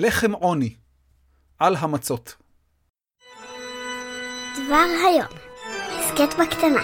[0.00, 0.74] לחם עוני,
[1.58, 2.36] על המצות.
[4.54, 5.26] דבר היום,
[5.88, 6.82] הסכת בקטנה.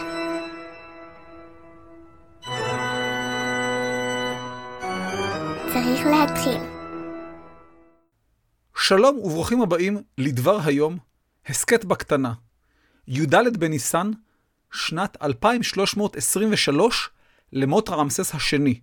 [5.72, 6.60] צריך להתחיל.
[8.76, 10.98] שלום וברוכים הבאים לדבר היום,
[11.46, 12.32] הסכת בקטנה.
[13.08, 14.10] י"ד בניסן,
[14.72, 17.10] שנת 2323
[17.52, 18.80] למות רמסס השני.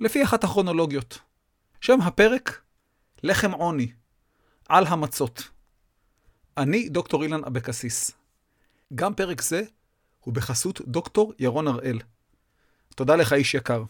[0.00, 1.18] לפי אחת הכרונולוגיות.
[1.80, 2.63] שם הפרק,
[3.24, 3.92] לחם עוני,
[4.68, 5.48] על המצות.
[6.56, 8.10] אני דוקטור אילן אבקסיס.
[8.94, 9.62] גם פרק זה
[10.20, 11.98] הוא בחסות דוקטור ירון הראל.
[12.94, 13.84] תודה לך, איש יקר.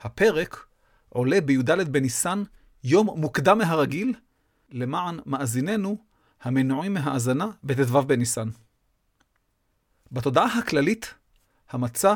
[0.00, 0.66] הפרק
[1.08, 2.42] עולה בי"ד בניסן,
[2.84, 4.14] יום מוקדם מהרגיל,
[4.70, 5.96] למען מאזיננו
[6.42, 8.48] המנועים מהאזנה בט"ו בניסן.
[10.12, 11.14] בתודעה הכללית,
[11.70, 12.14] המצה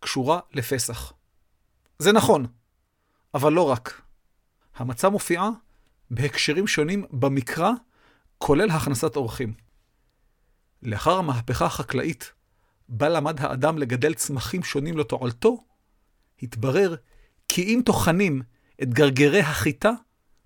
[0.00, 1.12] קשורה לפסח.
[1.98, 2.46] זה נכון,
[3.34, 4.02] אבל לא רק.
[4.76, 5.50] המצה מופיעה
[6.10, 7.70] בהקשרים שונים במקרא,
[8.38, 9.52] כולל הכנסת אורחים.
[10.82, 12.32] לאחר המהפכה החקלאית,
[12.88, 15.64] בה למד האדם לגדל צמחים שונים לתועלתו,
[16.42, 16.94] התברר
[17.48, 18.42] כי אם טוחנים
[18.82, 19.90] את גרגרי החיטה,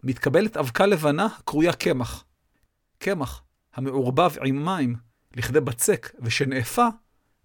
[0.03, 2.25] מתקבלת אבקה לבנה הקרויה קמח.
[2.99, 3.43] קמח,
[3.75, 4.97] המעורבב עם מים
[5.37, 6.87] לכדי בצק ושנאפה,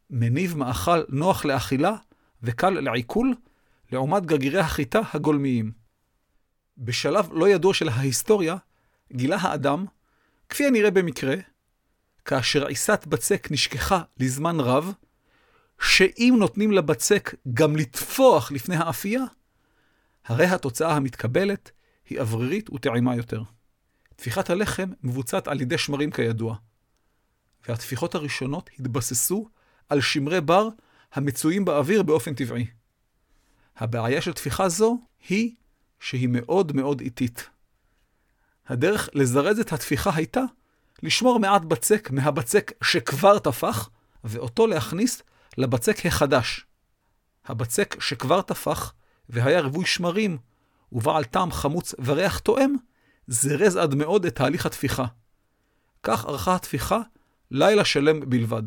[0.10, 1.96] מניב מאכל נוח לאכילה
[2.44, 3.36] וקל לעיכול,
[3.92, 5.85] לעומת גרגירי החיטה הגולמיים.
[6.78, 8.56] בשלב לא ידוע של ההיסטוריה,
[9.14, 9.86] גילה האדם,
[10.50, 11.36] כפי הנראה במקרה,
[12.26, 14.94] כאשר עיסת בצק נשכחה לזמן רב,
[15.82, 19.24] שאם נותנים לבצק גם לטפוח לפני האפייה,
[20.26, 21.72] הרי התוצאה המתקבלת
[22.10, 23.44] היא אוורירית וטעימה יותר.
[24.16, 26.56] טפיחת הלחם מבוצעת על ידי שמרים כידוע,
[27.68, 29.50] והטפיחות הראשונות התבססו
[29.90, 30.70] על שמרי בר
[31.14, 32.68] המצויים באוויר באופן טבעי.
[33.78, 34.98] הבעיה של טפיחה זו
[35.30, 35.56] היא
[36.00, 37.50] שהיא מאוד מאוד איטית.
[38.68, 40.42] הדרך לזרז את התפיחה הייתה
[41.04, 43.90] לשמור מעט בצק מהבצק שכבר טפח,
[44.24, 45.22] ואותו להכניס
[45.58, 46.66] לבצק החדש.
[47.46, 48.94] הבצק שכבר טפח
[49.30, 50.38] והיה רווי שמרים
[50.92, 52.76] ובעל טעם חמוץ וריח תואם,
[53.28, 55.06] זרז עד מאוד את תהליך התפיחה.
[56.04, 57.00] כך ערכה התפיחה
[57.52, 58.64] לילה שלם בלבד.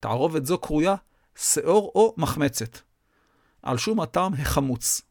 [0.00, 0.94] תערובת זו קרויה
[1.36, 2.78] שאור או מחמצת.
[3.62, 5.02] על שום הטעם החמוץ.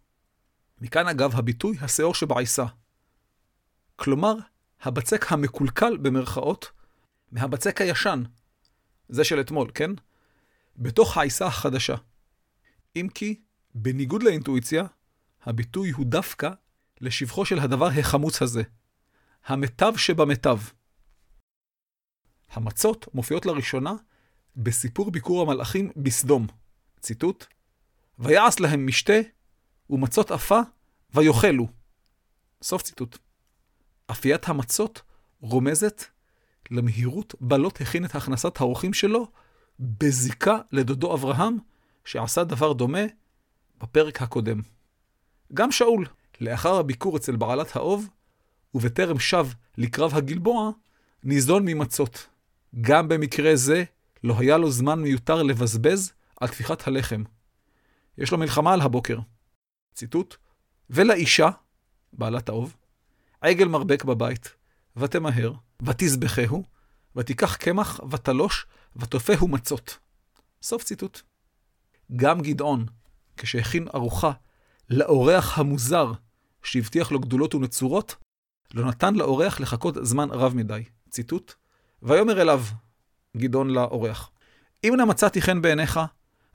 [0.82, 2.66] מכאן אגב הביטוי השאור שבעיסה.
[3.96, 4.34] כלומר,
[4.82, 6.72] הבצק המקולקל במרכאות,
[7.32, 8.24] מהבצק הישן,
[9.10, 9.92] זה של אתמול, כן?
[10.78, 11.96] בתוך העיסה החדשה.
[12.96, 13.42] אם כי,
[13.76, 14.86] בניגוד לאינטואיציה,
[15.44, 16.50] הביטוי הוא דווקא
[17.02, 18.64] לשבחו של הדבר החמוץ הזה,
[19.46, 20.58] המיטב שבמיטב.
[22.52, 23.94] המצות מופיעות לראשונה
[24.56, 26.48] בסיפור ביקור המלאכים בסדום.
[27.00, 27.46] ציטוט:
[28.20, 29.14] ויעש להם משתה
[29.92, 30.60] ומצות עפה
[31.14, 31.68] ויאכלו.
[32.64, 33.18] סוף ציטוט.
[34.12, 35.02] אפיית המצות
[35.42, 36.04] רומזת
[36.72, 39.28] למהירות בה הכין את הכנסת האורחים שלו
[39.80, 41.58] בזיקה לדודו אברהם,
[42.06, 43.00] שעשה דבר דומה
[43.82, 44.62] בפרק הקודם.
[45.54, 46.06] גם שאול,
[46.42, 48.08] לאחר הביקור אצל בעלת האוב,
[48.74, 49.48] ובטרם שב
[49.78, 50.72] לקרב הגלבוע,
[51.24, 52.28] ניזון ממצות.
[52.82, 53.84] גם במקרה זה
[54.24, 57.24] לא היה לו זמן מיותר לבזבז על טפיחת הלחם.
[58.18, 59.20] יש לו מלחמה על הבוקר.
[59.94, 60.36] ציטוט:
[60.90, 61.50] ולאישה,
[62.14, 62.76] בעלת האוב,
[63.42, 64.54] עגל מרבק בבית,
[64.98, 66.64] ותמהר, ותזבחהו,
[67.16, 68.66] ותיקח קמח, ותלוש,
[68.96, 69.98] ותופהו מצות.
[70.62, 71.22] סוף ציטוט.
[72.16, 72.86] גם גדעון,
[73.38, 74.32] כשהכין ארוחה
[74.90, 76.12] לאורח המוזר
[76.64, 78.16] שהבטיח לו גדולות ונצורות,
[78.74, 80.84] לא נתן לאורח לחכות זמן רב מדי.
[81.10, 81.54] ציטוט:
[82.02, 82.64] ויאמר אליו,
[83.38, 84.32] גדעון לאורח,
[84.84, 86.00] אם נא מצאתי חן בעיניך,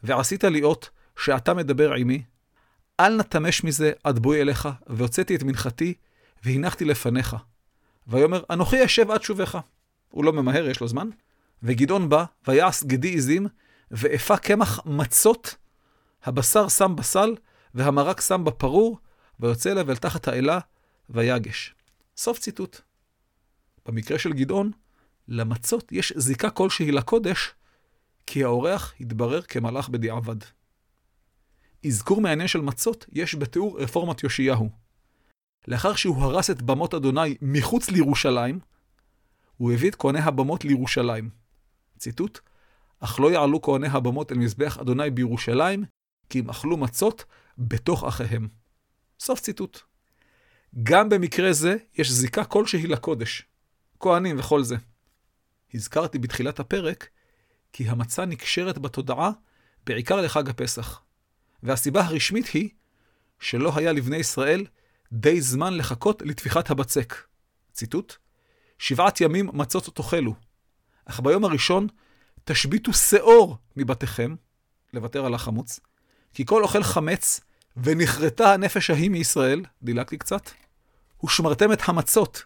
[0.03, 2.23] ועשית לי אות שאתה מדבר עמי,
[3.01, 5.95] אל נא תמש מזה עד בואי אליך, והוצאתי את מנחתי,
[6.45, 7.37] והנחתי לפניך.
[8.07, 9.59] ויאמר, אנוכי אשב עד שובך.
[10.09, 11.09] הוא לא ממהר, יש לו זמן.
[11.63, 13.47] וגדעון בא, ויעש גדי עזים,
[13.91, 15.57] ואפה קמח מצות,
[16.25, 17.35] הבשר שם בסל,
[17.75, 18.99] והמרק שם בפרור,
[19.41, 20.59] ויוצא אליו אל תחת האלה,
[21.11, 21.75] ויגש.
[22.17, 22.81] סוף ציטוט.
[23.87, 24.71] במקרה של גדעון,
[25.29, 27.55] למצות יש זיקה כלשהי לקודש,
[28.27, 30.37] כי האורח התברר כמלאך בדיעבד.
[31.87, 34.71] אזכור מעניין של מצות יש בתיאור רפורמת יאשיהו.
[35.69, 38.61] לאחר שהוא הרס את במות אדוני מחוץ לירושלים,
[39.57, 41.31] הוא הביא את כהני הבמות לירושלים.
[41.99, 42.41] ציטוט:
[43.01, 45.85] אך לא יעלו כהני הבמות אל מזבח אדוני בירושלים,
[46.29, 47.25] כי אם אכלו מצות
[47.59, 48.49] בתוך אחיהם.
[49.21, 49.81] סוף ציטוט.
[50.83, 53.43] גם במקרה זה יש זיקה כלשהי לקודש,
[54.01, 54.77] כהנים וכל זה.
[55.75, 57.09] הזכרתי בתחילת הפרק
[57.73, 59.31] כי המצה נקשרת בתודעה
[59.87, 61.03] בעיקר לחג הפסח.
[61.63, 62.69] והסיבה הרשמית היא
[63.41, 64.67] שלא היה לבני ישראל
[65.13, 67.15] די זמן לחכות לטפיחת הבצק.
[67.73, 68.17] ציטוט:
[68.79, 70.35] שבעת ימים מצות תאכלו,
[71.05, 71.87] אך ביום הראשון
[72.45, 74.35] תשביתו שאור מבתיכם,
[74.93, 75.81] לוותר על החמוץ,
[76.35, 77.41] כי כל אוכל חמץ,
[77.77, 80.51] ונכרתה הנפש ההיא מישראל, דילגתי קצת,
[81.25, 82.45] ושמרתם את המצות,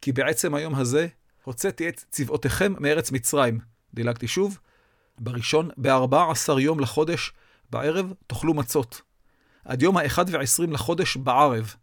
[0.00, 1.08] כי בעצם היום הזה
[1.44, 3.60] הוצאתי את צבאותיכם מארץ מצרים.
[3.94, 4.58] דילגתי שוב,
[5.18, 7.32] בראשון, בארבע עשר יום לחודש,
[7.70, 9.02] בערב תאכלו מצות.
[9.64, 11.74] עד יום האחד ועשרים לחודש בערב.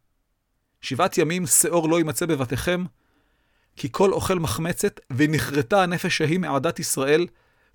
[0.81, 2.85] שבעת ימים שאור לא יימצא בבתיכם,
[3.75, 7.27] כי כל אוכל מחמצת, ונכרתה הנפש ההיא מעדת ישראל,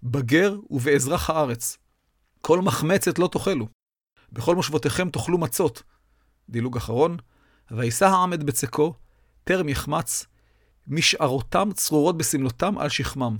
[0.02, 1.78] בגר ובאזרח הארץ.
[2.40, 3.68] כל מחמצת לא תאכלו.
[4.32, 5.82] בכל מושבותיכם תאכלו מצות.
[6.48, 7.16] דילוג אחרון,
[7.70, 8.94] וישא העם את בצקו,
[9.44, 10.26] טרם יחמץ,
[10.86, 13.38] משערותם צרורות בסמלותם על שכמם.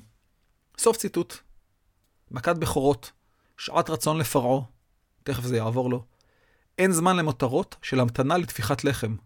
[0.79, 1.35] סוף ציטוט.
[2.31, 3.13] מכת בכורות,
[3.61, 4.61] שעת רצון לפרעה,
[5.23, 6.05] תכף זה יעבור לו.
[6.79, 9.17] אין זמן למותרות של המתנה לטפיחת לחם.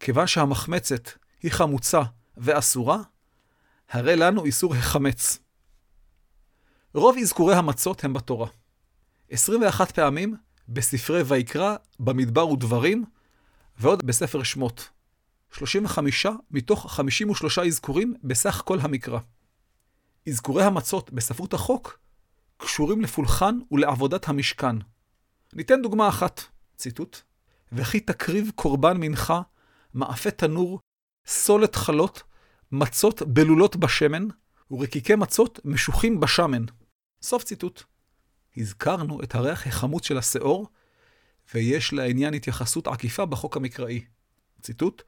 [0.00, 1.10] כיוון שהמחמצת
[1.42, 2.02] היא חמוצה
[2.36, 2.98] ואסורה,
[3.90, 5.38] הרי לנו איסור החמץ.
[6.94, 8.48] רוב אזכורי המצות הם בתורה.
[9.30, 10.36] 21 פעמים
[10.68, 13.04] בספרי ויקרא, במדבר ודברים,
[13.78, 14.88] ועוד בספר שמות.
[15.52, 19.18] 35 מתוך 53 אזכורים בסך כל המקרא.
[20.28, 22.01] אזכורי המצות בספרות החוק
[22.62, 24.76] קשורים לפולחן ולעבודת המשכן.
[25.52, 26.40] ניתן דוגמה אחת,
[26.76, 27.20] ציטוט:
[27.72, 29.40] וכי תקריב קורבן מנחה,
[29.94, 30.80] מאפה תנור,
[31.26, 32.22] סולת חלות,
[32.72, 34.26] מצות בלולות בשמן,
[34.70, 36.64] ורקיקי מצות משוחים בשמן.
[37.22, 37.82] סוף ציטוט.
[38.56, 40.68] הזכרנו את הריח החמוץ של השאור,
[41.54, 44.04] ויש לעניין התייחסות עקיפה בחוק המקראי.
[44.60, 45.02] ציטוט: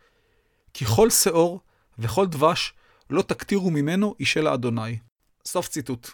[0.75, 1.61] כי כל שאור
[1.99, 2.75] וכל דבש
[3.11, 4.99] לא תקטירו ממנו אישה לאדוני.
[5.47, 6.11] סוף ציטוט.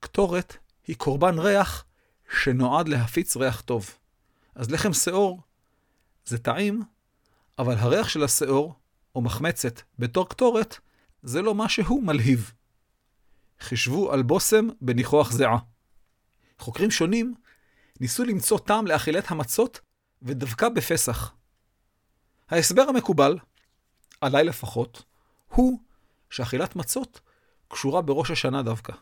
[0.00, 0.56] קטורת
[0.86, 1.84] היא קורבן ריח
[2.42, 3.90] שנועד להפיץ ריח טוב.
[4.54, 5.40] אז לחם שאור
[6.24, 6.82] זה טעים,
[7.58, 8.74] אבל הריח של השאור,
[9.14, 10.78] או מחמצת, בתור קטורת,
[11.22, 12.52] זה לא משהו מלהיב.
[13.60, 15.58] חישבו על בושם בניחוח זיעה.
[16.58, 17.34] חוקרים שונים
[18.00, 19.80] ניסו למצוא טעם לאכילת המצות,
[20.22, 21.32] ודווקא בפסח.
[22.48, 23.38] ההסבר המקובל,
[24.20, 25.02] עליי לפחות,
[25.48, 25.80] הוא
[26.30, 27.20] שאכילת מצות
[27.68, 28.92] קשורה בראש השנה דווקא.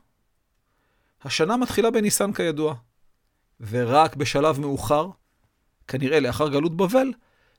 [1.25, 2.75] השנה מתחילה בניסן כידוע,
[3.61, 5.09] ורק בשלב מאוחר,
[5.89, 7.13] כנראה לאחר גלות בבל,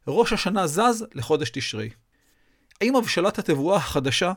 [0.08, 1.90] ראש השנה זז לחודש תשרי.
[2.82, 4.34] עם הבשלת התבואה החדשה,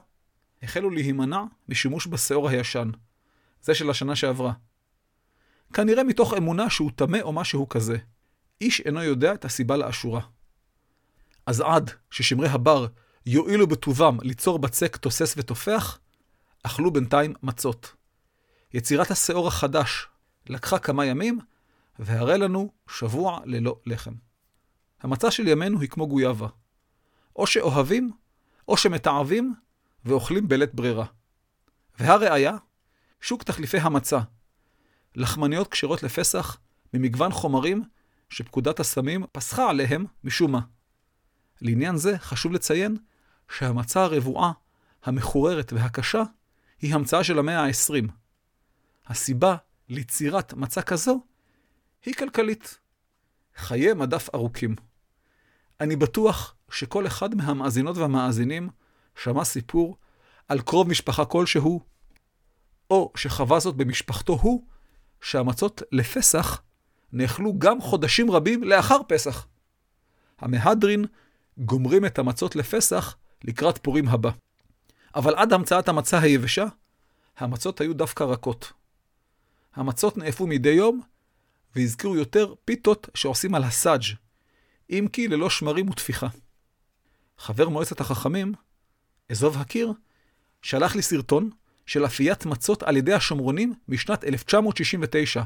[0.62, 2.90] החלו להימנע משימוש בשאור הישן,
[3.62, 4.52] זה של השנה שעברה.
[5.72, 7.96] כנראה מתוך אמונה שהוא טמא או משהו כזה.
[8.60, 10.20] איש אינו יודע את הסיבה לאשורה.
[11.46, 12.86] אז עד ששמרי הבר
[13.26, 15.98] יואילו בטובם ליצור בצק תוסס ותופח,
[16.62, 17.92] אכלו בינתיים מצות.
[18.74, 20.06] יצירת השאור החדש
[20.46, 21.38] לקחה כמה ימים,
[21.98, 24.14] והרי לנו שבוע ללא לחם.
[25.00, 26.48] המצה של ימינו היא כמו גויאבה.
[27.36, 28.12] או שאוהבים,
[28.68, 29.54] או שמתעבים,
[30.04, 31.06] ואוכלים בלית ברירה.
[31.98, 32.56] והראיה,
[33.20, 34.20] שוק תחליפי המצה.
[35.14, 36.58] לחמניות כשרות לפסח
[36.94, 37.82] ממגוון חומרים
[38.30, 40.60] שפקודת הסמים פסחה עליהם משום מה.
[41.60, 42.96] לעניין זה חשוב לציין
[43.50, 44.52] שהמצה הרבועה,
[45.04, 46.22] המחוררת והקשה,
[46.80, 48.21] היא המצאה של המאה ה-20.
[49.12, 49.56] הסיבה
[49.88, 51.20] ליצירת מצה כזו
[52.04, 52.78] היא כלכלית.
[53.56, 54.76] חיי מדף ארוכים.
[55.80, 58.70] אני בטוח שכל אחד מהמאזינות והמאזינים
[59.16, 59.96] שמע סיפור
[60.48, 61.80] על קרוב משפחה כלשהו,
[62.90, 64.66] או שחווה זאת במשפחתו הוא,
[65.20, 66.62] שהמצות לפסח
[67.12, 69.46] נאכלו גם חודשים רבים לאחר פסח.
[70.38, 71.04] המהדרין
[71.58, 74.30] גומרים את המצות לפסח לקראת פורים הבא.
[75.14, 76.64] אבל עד המצאת המצה היבשה,
[77.36, 78.72] המצות היו דווקא רכות.
[79.74, 81.00] המצות נאפו מדי יום,
[81.76, 84.02] והזכירו יותר פיתות שעושים על הסאג',
[84.90, 86.28] אם כי ללא שמרים ותפיחה.
[87.38, 88.52] חבר מועצת החכמים,
[89.30, 89.92] אזוב הקיר,
[90.62, 91.50] שלח לי סרטון
[91.86, 95.42] של אפיית מצות על ידי השומרונים משנת 1969.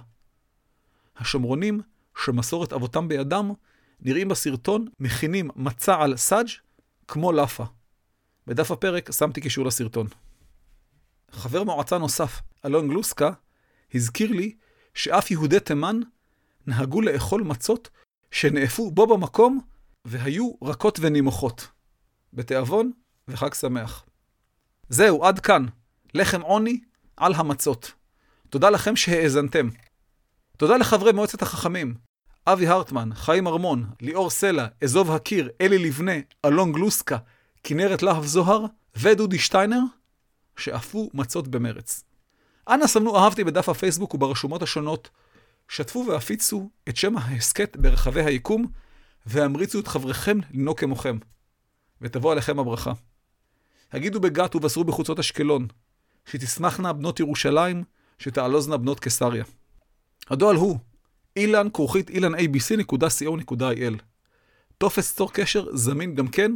[1.17, 1.81] השומרונים,
[2.25, 3.53] שמסורת אבותם בידם,
[4.01, 6.47] נראים בסרטון מכינים מצה על סאג'
[7.09, 7.65] כמו לאפה.
[8.47, 10.07] בדף הפרק שמתי קישור לסרטון.
[11.31, 13.31] חבר מועצה נוסף, אלון גלוסקה,
[13.95, 14.57] הזכיר לי
[14.95, 16.01] שאף יהודי תימן
[16.67, 17.89] נהגו לאכול מצות
[18.31, 19.61] שנאפו בו במקום
[20.05, 21.69] והיו רכות ונימוכות.
[22.33, 22.91] בתיאבון
[23.29, 24.05] וחג שמח.
[24.89, 25.67] זהו, עד כאן.
[26.15, 26.81] לחם עוני
[27.17, 27.93] על המצות.
[28.51, 29.69] תודה לכם שהאזנתם.
[30.57, 31.95] תודה לחברי מועצת החכמים,
[32.47, 36.13] אבי הרטמן, חיים ארמון, ליאור סלע, אזוב הקיר, אלי לבנה,
[36.45, 37.19] אלון גלוסקה,
[37.65, 38.65] כנרת להב זוהר
[38.97, 39.81] ודודי שטיינר,
[40.57, 42.05] שאפו מצות במרץ.
[42.69, 45.11] אנא סמנו אהבתי בדף הפייסבוק וברשומות השונות,
[45.69, 48.67] שתפו והפיצו את שם ההסכת ברחבי היקום,
[49.27, 51.19] והמריצו את חבריכם לנהוג כמוכם,
[52.01, 52.93] ותבוא עליכם הברכה.
[53.93, 55.67] הגידו בגת ובשרו בחוצות אשקלון,
[56.27, 57.85] שתשמחנה בנות ירושלים,
[58.19, 59.45] שתעלוזנה בנות קיסריה.
[60.31, 60.79] הדואל הוא
[61.37, 63.95] אילן כרוכית ilanabc.co.il.
[64.79, 66.53] טופס צור קשר זמין גם כן,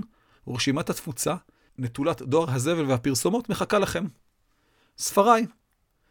[0.46, 1.34] ורשימת התפוצה,
[1.78, 4.04] נטולת דואר הזבל והפרסומות, מחכה לכם.
[4.98, 5.46] ספריי,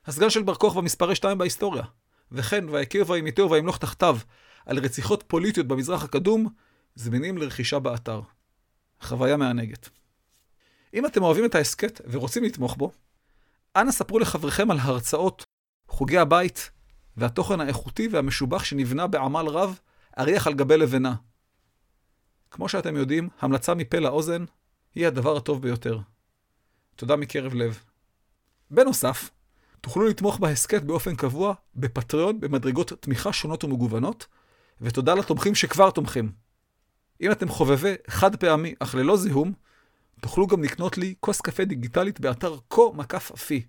[0.09, 1.83] הסגן של בר כוכבא מספרי 2 בהיסטוריה,
[2.31, 4.17] וכן והכיר וימיתהו וימלוך תחתיו
[4.65, 6.47] על רציחות פוליטיות במזרח הקדום,
[6.95, 8.21] זמינים לרכישה באתר.
[9.01, 9.89] חוויה מענגת.
[10.93, 12.91] אם אתם אוהבים את ההסכת ורוצים לתמוך בו,
[13.75, 15.45] אנא ספרו לחבריכם על הרצאות,
[15.87, 16.71] חוגי הבית
[17.17, 19.79] והתוכן האיכותי והמשובח שנבנה בעמל רב,
[20.19, 21.15] אריח על גבי לבנה.
[22.51, 24.45] כמו שאתם יודעים, המלצה מפה לאוזן
[24.95, 25.99] היא הדבר הטוב ביותר.
[26.95, 27.83] תודה מקרב לב.
[28.71, 29.29] בנוסף,
[29.81, 34.27] תוכלו לתמוך בהסכת באופן קבוע בפטריון במדרגות תמיכה שונות ומגוונות,
[34.81, 36.31] ותודה לתומכים שכבר תומכים.
[37.21, 39.53] אם אתם חובבי חד פעמי אך ללא זיהום,
[40.21, 42.55] תוכלו גם לקנות לי כוס קפה דיגיטלית באתר
[43.33, 43.65] אפי.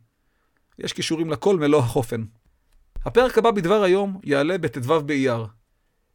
[0.79, 2.25] יש קישורים לכל מלוא החופן.
[3.05, 5.47] הפרק הבא בדבר היום יעלה בט"ו באייר.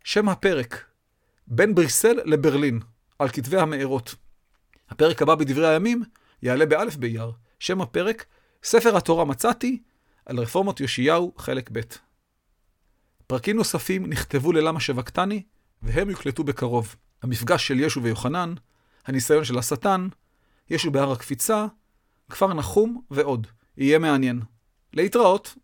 [0.03, 0.85] שם הפרק,
[1.47, 2.79] בין בריסל לברלין,
[3.19, 4.15] על כתבי המארות.
[4.89, 6.03] הפרק הבא בדברי הימים
[6.41, 7.31] יעלה באלף באייר.
[7.59, 8.25] שם הפרק,
[8.65, 9.81] ספר התורה מצאתי,
[10.25, 11.79] על רפורמות יאשיהו, חלק ב'.
[13.27, 15.43] פרקים נוספים נכתבו ללמה שבקתני,
[15.81, 16.95] והם יוקלטו בקרוב.
[17.21, 18.53] המפגש של ישו ויוחנן,
[19.05, 20.07] הניסיון של השטן,
[20.69, 21.65] ישו בהר הקפיצה,
[22.29, 23.47] כפר נחום ועוד.
[23.77, 24.41] יהיה מעניין.
[24.93, 25.55] להתראות.